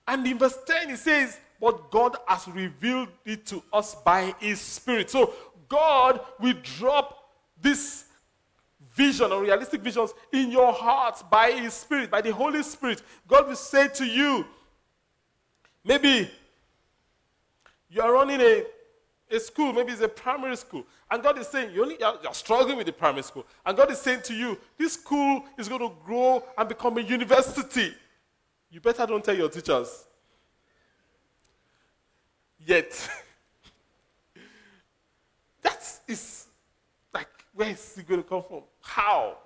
[0.07, 4.59] and in verse 10, it says, But God has revealed it to us by His
[4.59, 5.09] Spirit.
[5.09, 5.33] So
[5.67, 7.29] God will drop
[7.61, 8.05] this
[8.93, 13.01] vision or realistic visions in your heart by His Spirit, by the Holy Spirit.
[13.27, 14.45] God will say to you,
[15.83, 16.29] maybe
[17.89, 18.63] you are running a,
[19.31, 22.85] a school, maybe it's a primary school, and God is saying, you're, you're struggling with
[22.85, 26.43] the primary school, and God is saying to you, this school is going to grow
[26.57, 27.93] and become a university.
[28.69, 30.05] You better don't tell your teachers.
[32.65, 33.09] Yet.
[35.61, 36.47] that is
[37.13, 38.61] like, where is it going to come from?
[38.81, 39.37] How?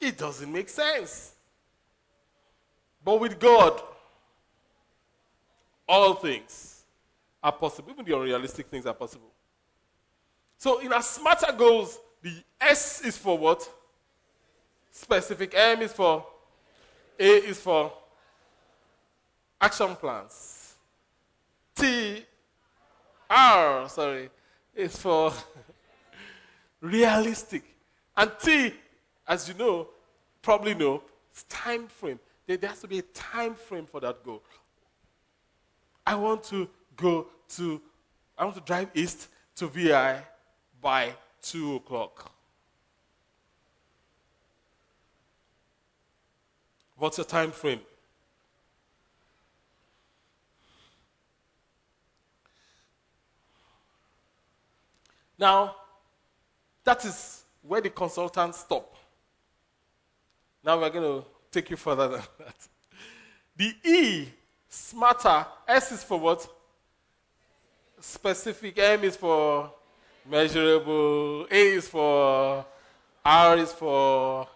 [0.00, 1.32] It doesn't make sense.
[3.04, 3.80] But with God,
[5.88, 6.84] all things
[7.42, 7.90] are possible.
[7.90, 9.30] Even the unrealistic things are possible.
[10.58, 13.68] So, in our smarter goals, the S is for what?
[14.90, 15.54] Specific.
[15.54, 16.26] M is for.
[17.18, 17.92] A is for
[19.60, 20.57] action plans.
[21.78, 22.26] T,
[23.30, 24.30] R, sorry,
[24.74, 25.32] is for
[26.80, 27.62] realistic.
[28.16, 28.74] And T,
[29.26, 29.88] as you know,
[30.42, 32.18] probably know, it's time frame.
[32.46, 34.42] There, has to be a time frame for that goal.
[36.06, 37.80] I want to go to,
[38.36, 40.22] I want to drive east to VI
[40.80, 42.32] by 2 o'clock.
[46.96, 47.80] What's your time frame?
[55.38, 55.76] Now,
[56.84, 58.96] that is where the consultants stop.
[60.64, 62.68] Now we're going to take you further than that.
[63.56, 64.28] The E,
[64.68, 66.46] smarter, S is for what?
[68.00, 69.72] Specific, M is for
[70.28, 72.64] measurable, A is for,
[73.24, 74.46] R is for,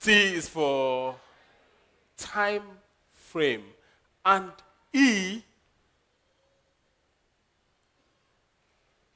[0.00, 1.16] T is for
[2.16, 2.62] time
[3.12, 3.64] frame,
[4.24, 4.50] and
[4.92, 5.42] E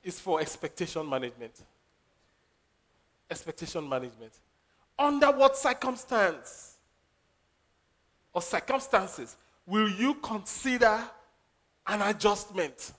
[0.04, 1.62] is for expectation management.
[3.30, 4.32] Expectation management.
[4.98, 6.76] Under what circumstance
[8.32, 9.36] or circumstances
[9.66, 11.02] will you consider
[11.86, 12.92] an adjustment?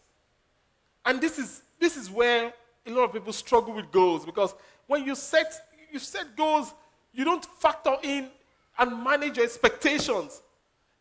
[1.05, 2.51] And this is this is where
[2.85, 4.55] a lot of people struggle with goals because
[4.87, 5.53] when you set
[5.91, 6.73] you set goals,
[7.13, 8.27] you don't factor in
[8.77, 10.41] and manage your expectations.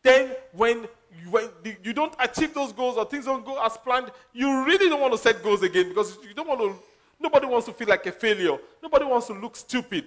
[0.03, 0.87] Then when
[1.29, 1.49] when
[1.83, 5.13] you don't achieve those goals or things don't go as planned, you really don't want
[5.13, 6.75] to set goals again because you don't want to,
[7.19, 8.57] nobody wants to feel like a failure.
[8.81, 10.05] Nobody wants to look stupid.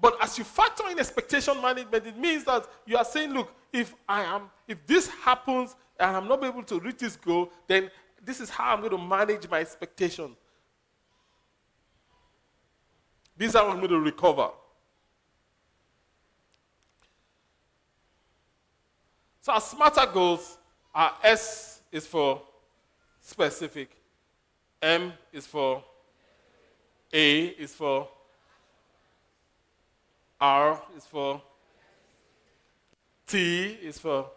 [0.00, 3.94] But as you factor in expectation management, it means that you are saying, look, if
[4.08, 7.90] I am, if this happens and I'm not able to reach this goal, then
[8.24, 10.36] this is how I'm going to manage my expectation.
[13.36, 14.50] This is how I'm going to recover.
[19.48, 20.58] So our smarter goals,
[20.94, 22.42] our S is for
[23.22, 23.88] specific,
[24.82, 25.82] M is for
[27.10, 28.06] A is for
[30.38, 31.40] R is for
[33.26, 34.30] T is for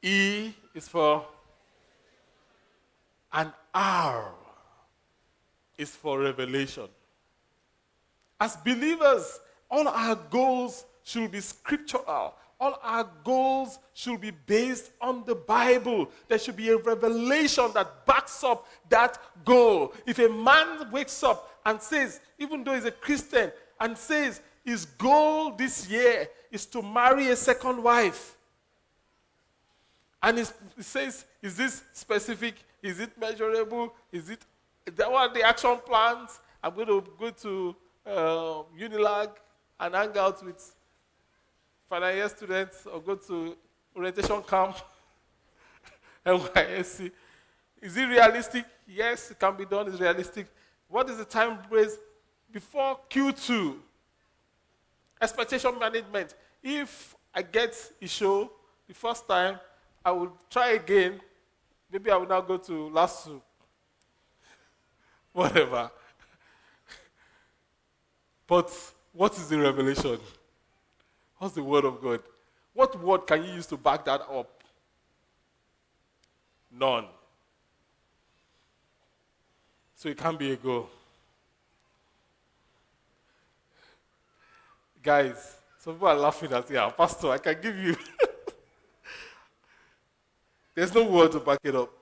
[0.00, 1.26] E is for
[3.32, 4.30] and R
[5.76, 6.86] is for revelation.
[8.38, 12.34] As believers, all our goals should be scriptural.
[12.58, 16.10] All our goals should be based on the Bible.
[16.28, 19.92] There should be a revelation that backs up that goal.
[20.06, 24.86] If a man wakes up and says, even though he's a Christian, and says his
[24.86, 28.36] goal this year is to marry a second wife,
[30.22, 32.54] and he says, is this specific?
[32.82, 33.92] Is it measurable?
[34.10, 34.40] Is it
[34.96, 36.38] that what the action plans?
[36.62, 39.32] I'm going to go to uh, Unilag
[39.80, 40.74] and hang out with
[41.88, 43.56] final year students or go to
[43.96, 44.76] orientation camp,
[46.26, 47.10] NYSC.
[47.80, 48.64] Is it realistic?
[48.86, 49.88] Yes, it can be done.
[49.88, 50.46] It's realistic.
[50.88, 51.96] What is the time base
[52.50, 53.76] before Q2?
[55.20, 56.34] Expectation management.
[56.62, 58.50] If I get a show
[58.86, 59.58] the first time,
[60.04, 61.20] I will try again.
[61.90, 63.40] Maybe I will now go to LASU.
[65.32, 65.90] Whatever.
[68.46, 68.70] but
[69.12, 70.18] what is the revelation?
[71.44, 72.20] What's the word of God?
[72.72, 74.64] What word can you use to back that up?
[76.72, 77.04] None.
[79.94, 80.88] So it can't be a go.
[85.02, 86.70] Guys, some people are laughing at.
[86.70, 87.94] Yeah, Pastor, I can give you.
[90.74, 91.92] There's no word to back it up.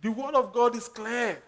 [0.00, 1.42] The word of God is clear.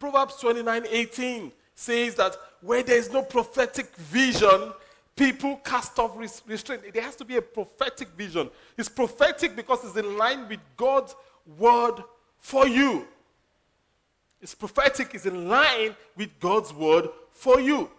[0.00, 4.72] Proverbs 29 18 says that where there is no prophetic vision,
[5.16, 6.82] people cast off restraint.
[6.92, 8.50] There has to be a prophetic vision.
[8.76, 11.14] It's prophetic because it's in line with God's
[11.58, 12.02] word
[12.38, 13.06] for you.
[14.40, 17.90] It's prophetic, it's in line with God's word for you.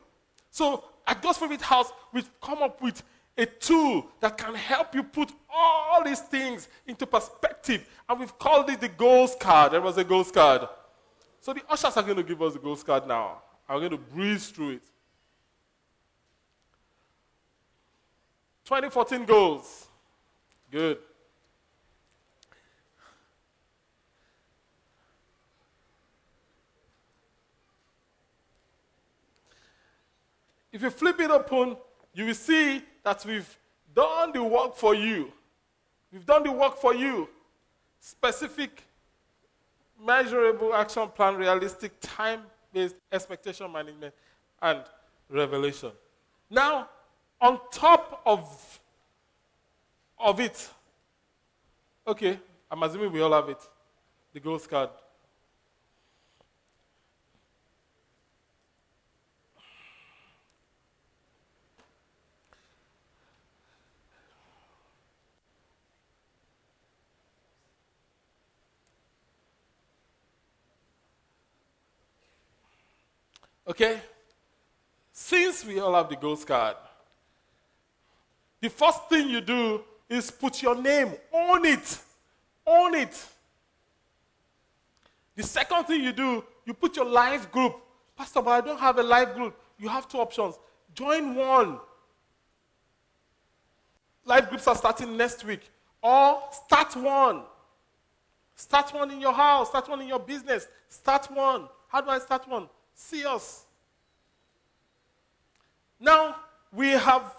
[0.49, 3.03] So at God's House, we've come up with
[3.37, 7.87] a tool that can help you put all these things into perspective.
[8.09, 9.73] And we've called it the goals card.
[9.73, 10.67] There was a goals card.
[11.39, 13.41] So the ushers are going to give us the goals card now.
[13.71, 14.81] I'm going to breeze through it.
[18.65, 19.87] 2014 goals.
[20.69, 20.97] Good.
[30.73, 31.77] If you flip it open,
[32.13, 33.57] you will see that we've
[33.95, 35.31] done the work for you.
[36.11, 37.29] We've done the work for you.
[38.01, 38.83] Specific,
[40.05, 42.41] measurable action plan, realistic, time
[42.73, 44.13] based expectation management,
[44.61, 44.83] and
[45.29, 45.91] revelation.
[46.49, 46.89] Now,
[47.39, 48.79] on top of,
[50.19, 50.69] of it,
[52.07, 53.59] okay, I'm assuming we all have it
[54.33, 54.89] the growth card.
[73.71, 74.01] Okay?
[75.13, 76.75] Since we all have the goals card,
[78.59, 81.99] the first thing you do is put your name, on it.
[82.67, 83.25] Own it.
[85.37, 87.77] The second thing you do, you put your life group.
[88.17, 89.57] Pastor, but I don't have a life group.
[89.79, 90.55] You have two options.
[90.93, 91.79] Join one.
[94.25, 95.61] Life groups are starting next week.
[96.03, 97.43] Or start one.
[98.53, 99.69] Start one in your house.
[99.69, 100.67] Start one in your business.
[100.89, 101.69] Start one.
[101.87, 102.67] How do I start one?
[102.93, 103.65] See us.
[105.99, 106.35] Now,
[106.73, 107.35] we have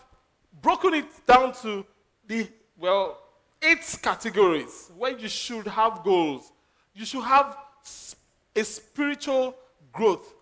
[0.60, 1.84] broken it down to
[2.26, 3.18] the, well,
[3.60, 6.52] eight categories where you should have goals.
[6.94, 7.56] You should have
[8.54, 9.56] a spiritual
[9.92, 10.34] growth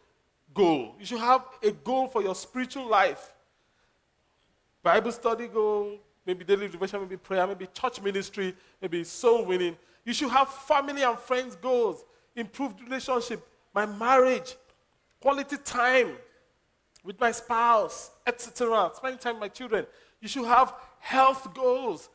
[0.52, 0.94] goal.
[0.98, 3.32] You should have a goal for your spiritual life.
[4.82, 9.76] Bible study goal, maybe daily devotion, maybe prayer, maybe church ministry, maybe soul winning.
[10.04, 12.04] You should have family and friends goals,
[12.34, 14.56] improved relationship, my marriage,
[15.20, 16.16] quality time
[17.04, 18.90] with my spouse, etc.
[18.94, 19.86] Spending time with my children.
[20.20, 22.08] You should have health goals,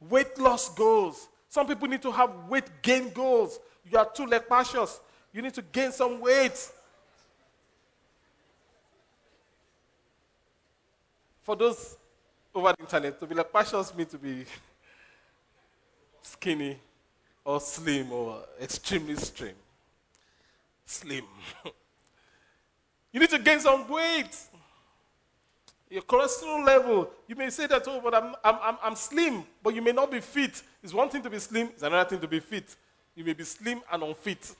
[0.00, 1.28] weight loss goals.
[1.48, 3.58] Some people need to have weight gain goals.
[3.90, 5.00] You are too lepasious.
[5.32, 6.70] You need to gain some weight.
[11.42, 11.96] For those
[12.54, 14.44] over the internet, to be lepasious means to be
[16.22, 16.78] skinny
[17.44, 19.54] or slim or extremely slim.
[20.84, 21.24] Slim.
[23.12, 24.36] You need to gain some weight.
[25.88, 29.74] Your cholesterol level, you may say that, oh, but I'm, I'm, I'm, I'm slim, but
[29.74, 30.62] you may not be fit.
[30.82, 32.76] It's one thing to be slim, it's another thing to be fit.
[33.16, 34.54] You may be slim and unfit.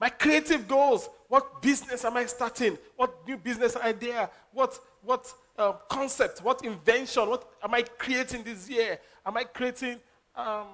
[0.00, 1.10] My creative goals.
[1.28, 2.76] What business am I starting?
[2.96, 4.30] What new business idea?
[4.52, 6.42] What, what uh, concept?
[6.42, 7.28] What invention?
[7.28, 8.98] What am I creating this year?
[9.24, 10.00] Am I creating
[10.34, 10.66] um,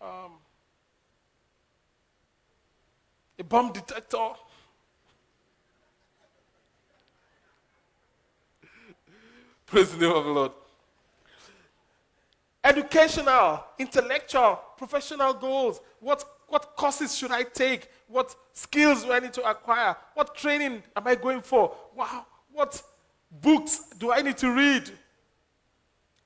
[0.00, 0.32] um,
[3.38, 4.18] a bomb detector?
[9.66, 10.52] Praise the name of the Lord.
[12.62, 15.80] Educational, intellectual, professional goals.
[16.00, 17.88] What, what courses should I take?
[18.08, 19.94] What skills do I need to acquire?
[20.14, 21.74] What training am I going for?
[21.94, 22.82] Wow, what
[23.42, 24.90] books do I need to read?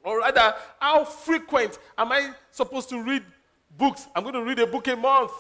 [0.04, 3.24] Or rather, how frequent am I supposed to read
[3.76, 4.06] books?
[4.14, 5.32] I'm going to read a book a month.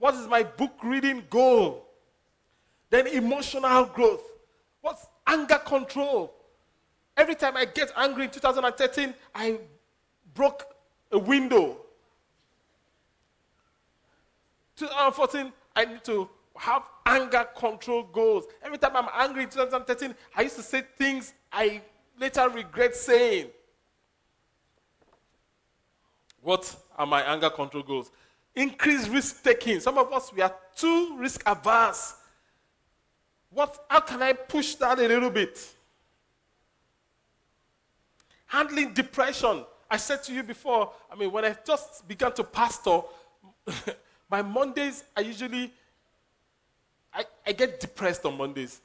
[0.00, 1.86] What is my book reading goal?
[2.88, 4.22] Then emotional growth.
[4.80, 6.32] What's anger control?
[7.18, 9.58] Every time I get angry in 2013, I
[10.34, 10.64] broke
[11.12, 11.76] a window.
[14.76, 18.46] 2014, I need to have anger control goals.
[18.62, 21.82] Every time I'm angry in 2013, I used to say things I
[22.18, 23.48] later regret saying.
[26.40, 28.10] What are my anger control goals?
[28.54, 29.80] Increase risk taking.
[29.80, 32.14] Some of us, we are too risk averse.
[33.50, 35.74] What, how can I push that a little bit?
[38.46, 39.64] Handling depression.
[39.90, 43.00] I said to you before, I mean, when I just began to pastor,
[44.30, 45.72] my Mondays, I usually,
[47.12, 48.80] I, I get depressed on Mondays.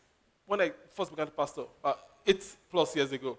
[0.45, 1.93] When I first began to pastor, uh,
[2.25, 3.37] eight plus years ago.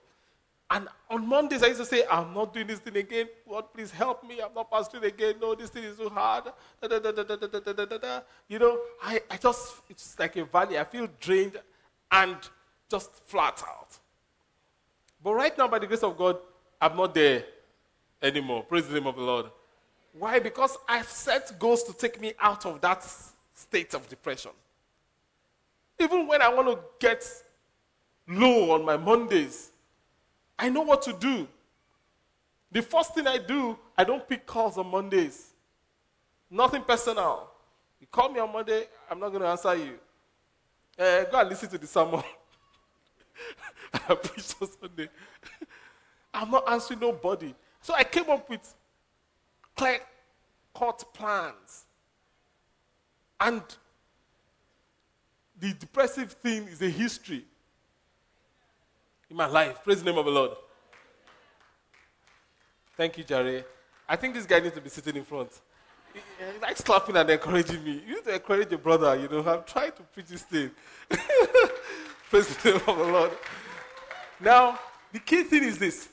[0.68, 3.28] And on Mondays, I used to say, I'm not doing this thing again.
[3.48, 4.40] Lord, please help me.
[4.40, 5.36] I'm not pastoring again.
[5.40, 6.44] No, this thing is too hard.
[6.82, 10.76] Da, da, da, you know, I, I just, it's like a valley.
[10.76, 11.60] I feel drained
[12.10, 12.36] and
[12.90, 13.96] just flat out.
[15.22, 16.38] But right now, by the grace of God,
[16.80, 17.44] I'm not there
[18.20, 18.64] anymore.
[18.64, 19.46] Praise the name of the Lord.
[20.18, 20.40] Why?
[20.40, 23.06] Because I've set goals to take me out of that
[23.54, 24.50] state of depression.
[26.00, 27.24] Even when I want to get
[28.28, 29.70] low on my Mondays,
[30.58, 31.46] I know what to do.
[32.72, 35.52] The first thing I do, I don't pick calls on Mondays.
[36.50, 37.50] Nothing personal.
[38.00, 39.98] You call me on Monday, I'm not going to answer you.
[40.98, 42.22] Uh, go and listen to the sermon.
[43.92, 45.08] I preached on Sunday.
[46.34, 47.54] I'm not answering nobody.
[47.80, 48.74] So I came up with
[49.76, 50.00] clear
[50.74, 51.84] cut plans.
[53.40, 53.62] And
[55.58, 57.44] the depressive thing is a history
[59.30, 59.82] in my life.
[59.82, 60.52] Praise the name of the Lord.
[62.96, 63.64] Thank you, Jerry.
[64.08, 65.50] I think this guy needs to be sitting in front.
[66.14, 66.20] He,
[66.52, 68.02] he likes clapping and encouraging me.
[68.06, 69.40] You need to encourage your brother, you know.
[69.46, 70.70] I'm trying to preach this thing.
[72.30, 73.32] Praise the name of the Lord.
[74.40, 74.78] Now,
[75.12, 76.08] the key thing is this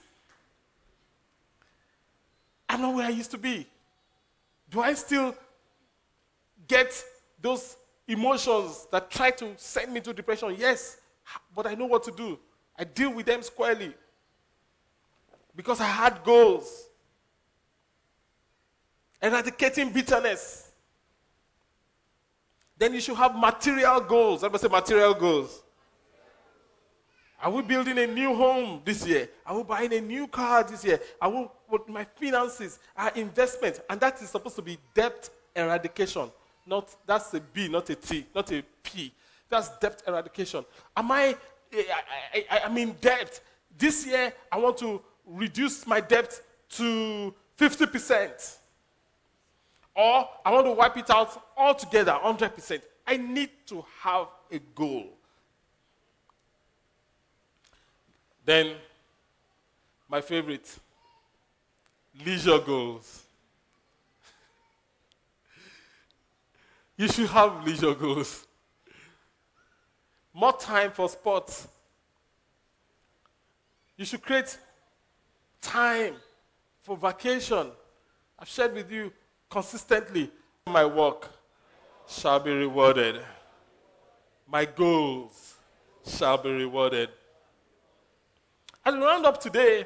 [2.67, 3.67] I'm not where I used to be.
[4.69, 5.35] Do I still
[6.67, 7.03] get
[7.41, 7.75] those
[8.07, 10.55] emotions that try to send me to depression?
[10.57, 10.97] Yes,
[11.55, 12.39] but I know what to do.
[12.77, 13.93] I deal with them squarely
[15.55, 16.87] because I had goals.
[19.21, 20.71] Eradicating bitterness.
[22.77, 24.43] Then you should have material goals.
[24.43, 25.63] Everybody say material goals.
[27.41, 29.29] Are we building a new home this year?
[29.45, 30.99] Are we buying a new car this year?
[31.21, 36.31] Are we, what my finances, our investment, and that is supposed to be debt eradication.
[36.65, 39.11] Not that's a B, not a T, not a P.
[39.49, 40.65] That's debt eradication.
[40.95, 41.35] Am I
[41.73, 43.39] I, I, I'm in debt.
[43.77, 46.39] This year, I want to reduce my debt
[46.71, 48.57] to 50%.
[49.95, 52.81] Or I want to wipe it out altogether, 100%.
[53.05, 55.09] I need to have a goal.
[58.45, 58.75] Then,
[60.09, 60.77] my favorite
[62.25, 63.23] leisure goals.
[66.97, 68.45] you should have leisure goals
[70.33, 71.67] more time for sports.
[73.97, 74.57] You should create
[75.61, 76.15] time
[76.81, 77.67] for vacation.
[78.39, 79.13] I've shared with you
[79.49, 80.31] consistently
[80.65, 81.29] my work
[82.07, 83.21] shall be rewarded.
[84.47, 85.55] My goals
[86.05, 87.09] shall be rewarded.
[88.85, 89.85] As we round up today,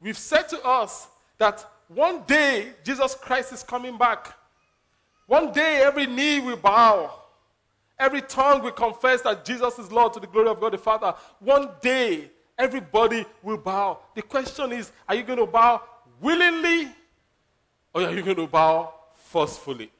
[0.00, 1.08] we've said to us
[1.38, 4.34] that one day Jesus Christ is coming back.
[5.26, 7.12] One day every knee will bow.
[7.98, 11.14] Every tongue will confess that Jesus is Lord to the glory of God the Father.
[11.40, 13.98] One day, everybody will bow.
[14.14, 15.82] The question is are you going to bow
[16.20, 16.88] willingly
[17.92, 19.90] or are you going to bow forcefully?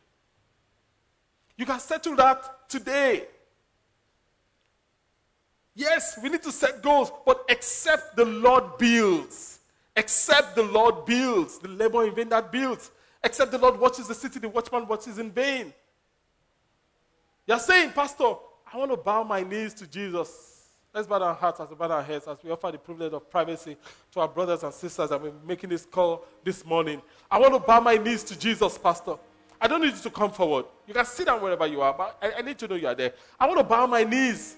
[1.57, 3.26] You can settle that today.
[5.74, 9.59] Yes, we need to set goals, but except the Lord builds.
[9.96, 11.59] Except the Lord builds.
[11.59, 12.92] The labor in vain that builds.
[13.24, 15.72] Except the Lord watches the city, the watchman watches in vain.
[17.49, 18.34] You're saying, Pastor,
[18.70, 20.66] I want to bow my knees to Jesus.
[20.92, 23.30] Let's bow our hearts as we bow our heads as we offer the privilege of
[23.30, 23.74] privacy
[24.12, 27.01] to our brothers and sisters that we're making this call this morning.
[27.30, 29.14] I want to bow my knees to Jesus, Pastor.
[29.59, 30.66] I don't need you to come forward.
[30.86, 32.94] You can sit down wherever you are, but I, I need to know you are
[32.94, 33.14] there.
[33.40, 34.57] I want to bow my knees,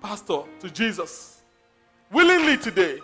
[0.00, 1.42] Pastor, to Jesus.
[2.10, 3.00] Willingly today.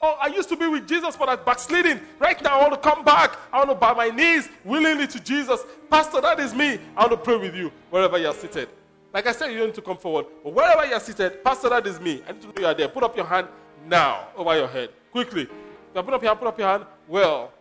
[0.00, 2.00] Oh, I used to be with Jesus, but I'm backsliding.
[2.20, 3.36] Right now, I want to come back.
[3.52, 5.64] I want to bow my knees willingly to Jesus.
[5.90, 6.78] Pastor, that is me.
[6.96, 8.68] I want to pray with you wherever you are seated.
[9.12, 10.26] Like I said, you don't need to come forward.
[10.44, 12.22] But wherever you are seated, Pastor, that is me.
[12.28, 12.88] I need to know you are there.
[12.88, 13.48] Put up your hand
[13.86, 14.90] now over your head.
[15.10, 15.48] Quickly.
[15.94, 16.84] Now put up your hand, put up your hand.
[17.08, 17.52] Well.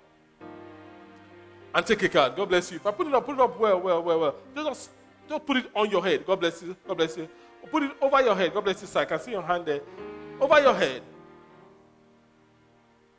[1.73, 2.35] And take a card.
[2.35, 2.77] God bless you.
[2.77, 4.35] If I put it up, put it up well, well, well, well.
[4.55, 4.91] Just,
[5.27, 6.23] just put it on your head.
[6.25, 6.75] God bless you.
[6.87, 7.27] God bless you.
[7.71, 8.53] Put it over your head.
[8.53, 8.99] God bless you, sir.
[8.99, 9.81] I can see your hand there.
[10.39, 11.01] Over your head.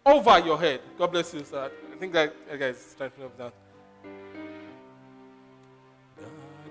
[0.08, 0.80] Over your head.
[0.96, 1.70] God bless you, sir.
[1.92, 3.52] I think that guy is to up that.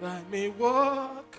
[0.02, 1.38] That I may walk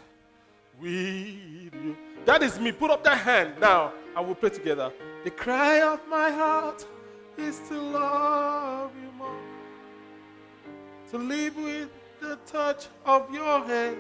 [0.81, 1.97] with you.
[2.25, 2.71] That is me.
[2.71, 4.93] Put up that hand now and we'll pray together.
[5.25, 6.87] The cry of my heart
[7.37, 9.41] is to love you more.
[11.11, 11.89] To live with
[12.21, 13.97] the touch of your hand.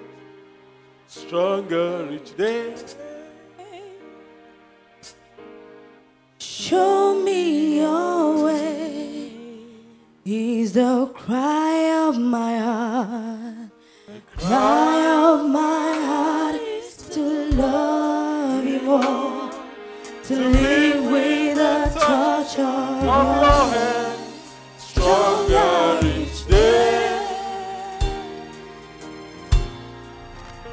[1.09, 2.77] Stronger each day.
[6.39, 7.08] Show
[11.29, 13.71] cry of my heart.
[14.39, 14.99] Cry
[15.29, 19.51] of my heart is to love you more.
[20.25, 24.19] To live with the touch of your hand.
[24.79, 27.21] Stronger each day.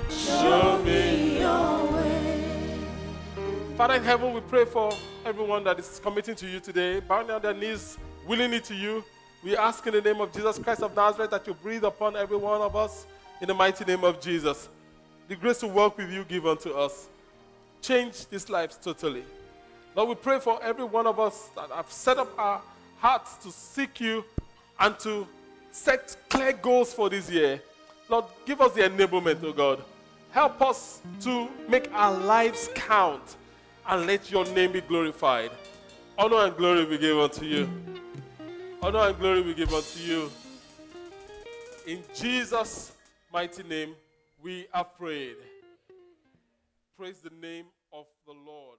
[0.09, 2.79] Show me your way.
[3.75, 4.89] Father in heaven, we pray for
[5.25, 9.03] everyone that is committing to you today, bowing down their knees willingly to you.
[9.45, 12.35] We ask in the name of Jesus Christ of Nazareth that you breathe upon every
[12.35, 13.05] one of us
[13.39, 14.69] in the mighty name of Jesus.
[15.27, 17.05] The grace to work with you give unto us.
[17.79, 19.23] Change these lives totally.
[19.95, 22.59] Lord, we pray for every one of us that have set up our
[22.97, 24.25] hearts to seek you
[24.79, 25.27] and to
[25.71, 27.61] set clear goals for this year.
[28.09, 29.83] Lord, give us the enablement, oh God.
[30.31, 33.35] Help us to make our lives count
[33.87, 35.51] and let your name be glorified.
[36.17, 37.69] Honor and glory be given to you.
[38.85, 40.29] Honor and glory we give unto you.
[41.87, 42.91] In Jesus'
[43.33, 43.95] mighty name,
[44.39, 45.37] we are prayed.
[46.95, 48.77] Praise the name of the Lord.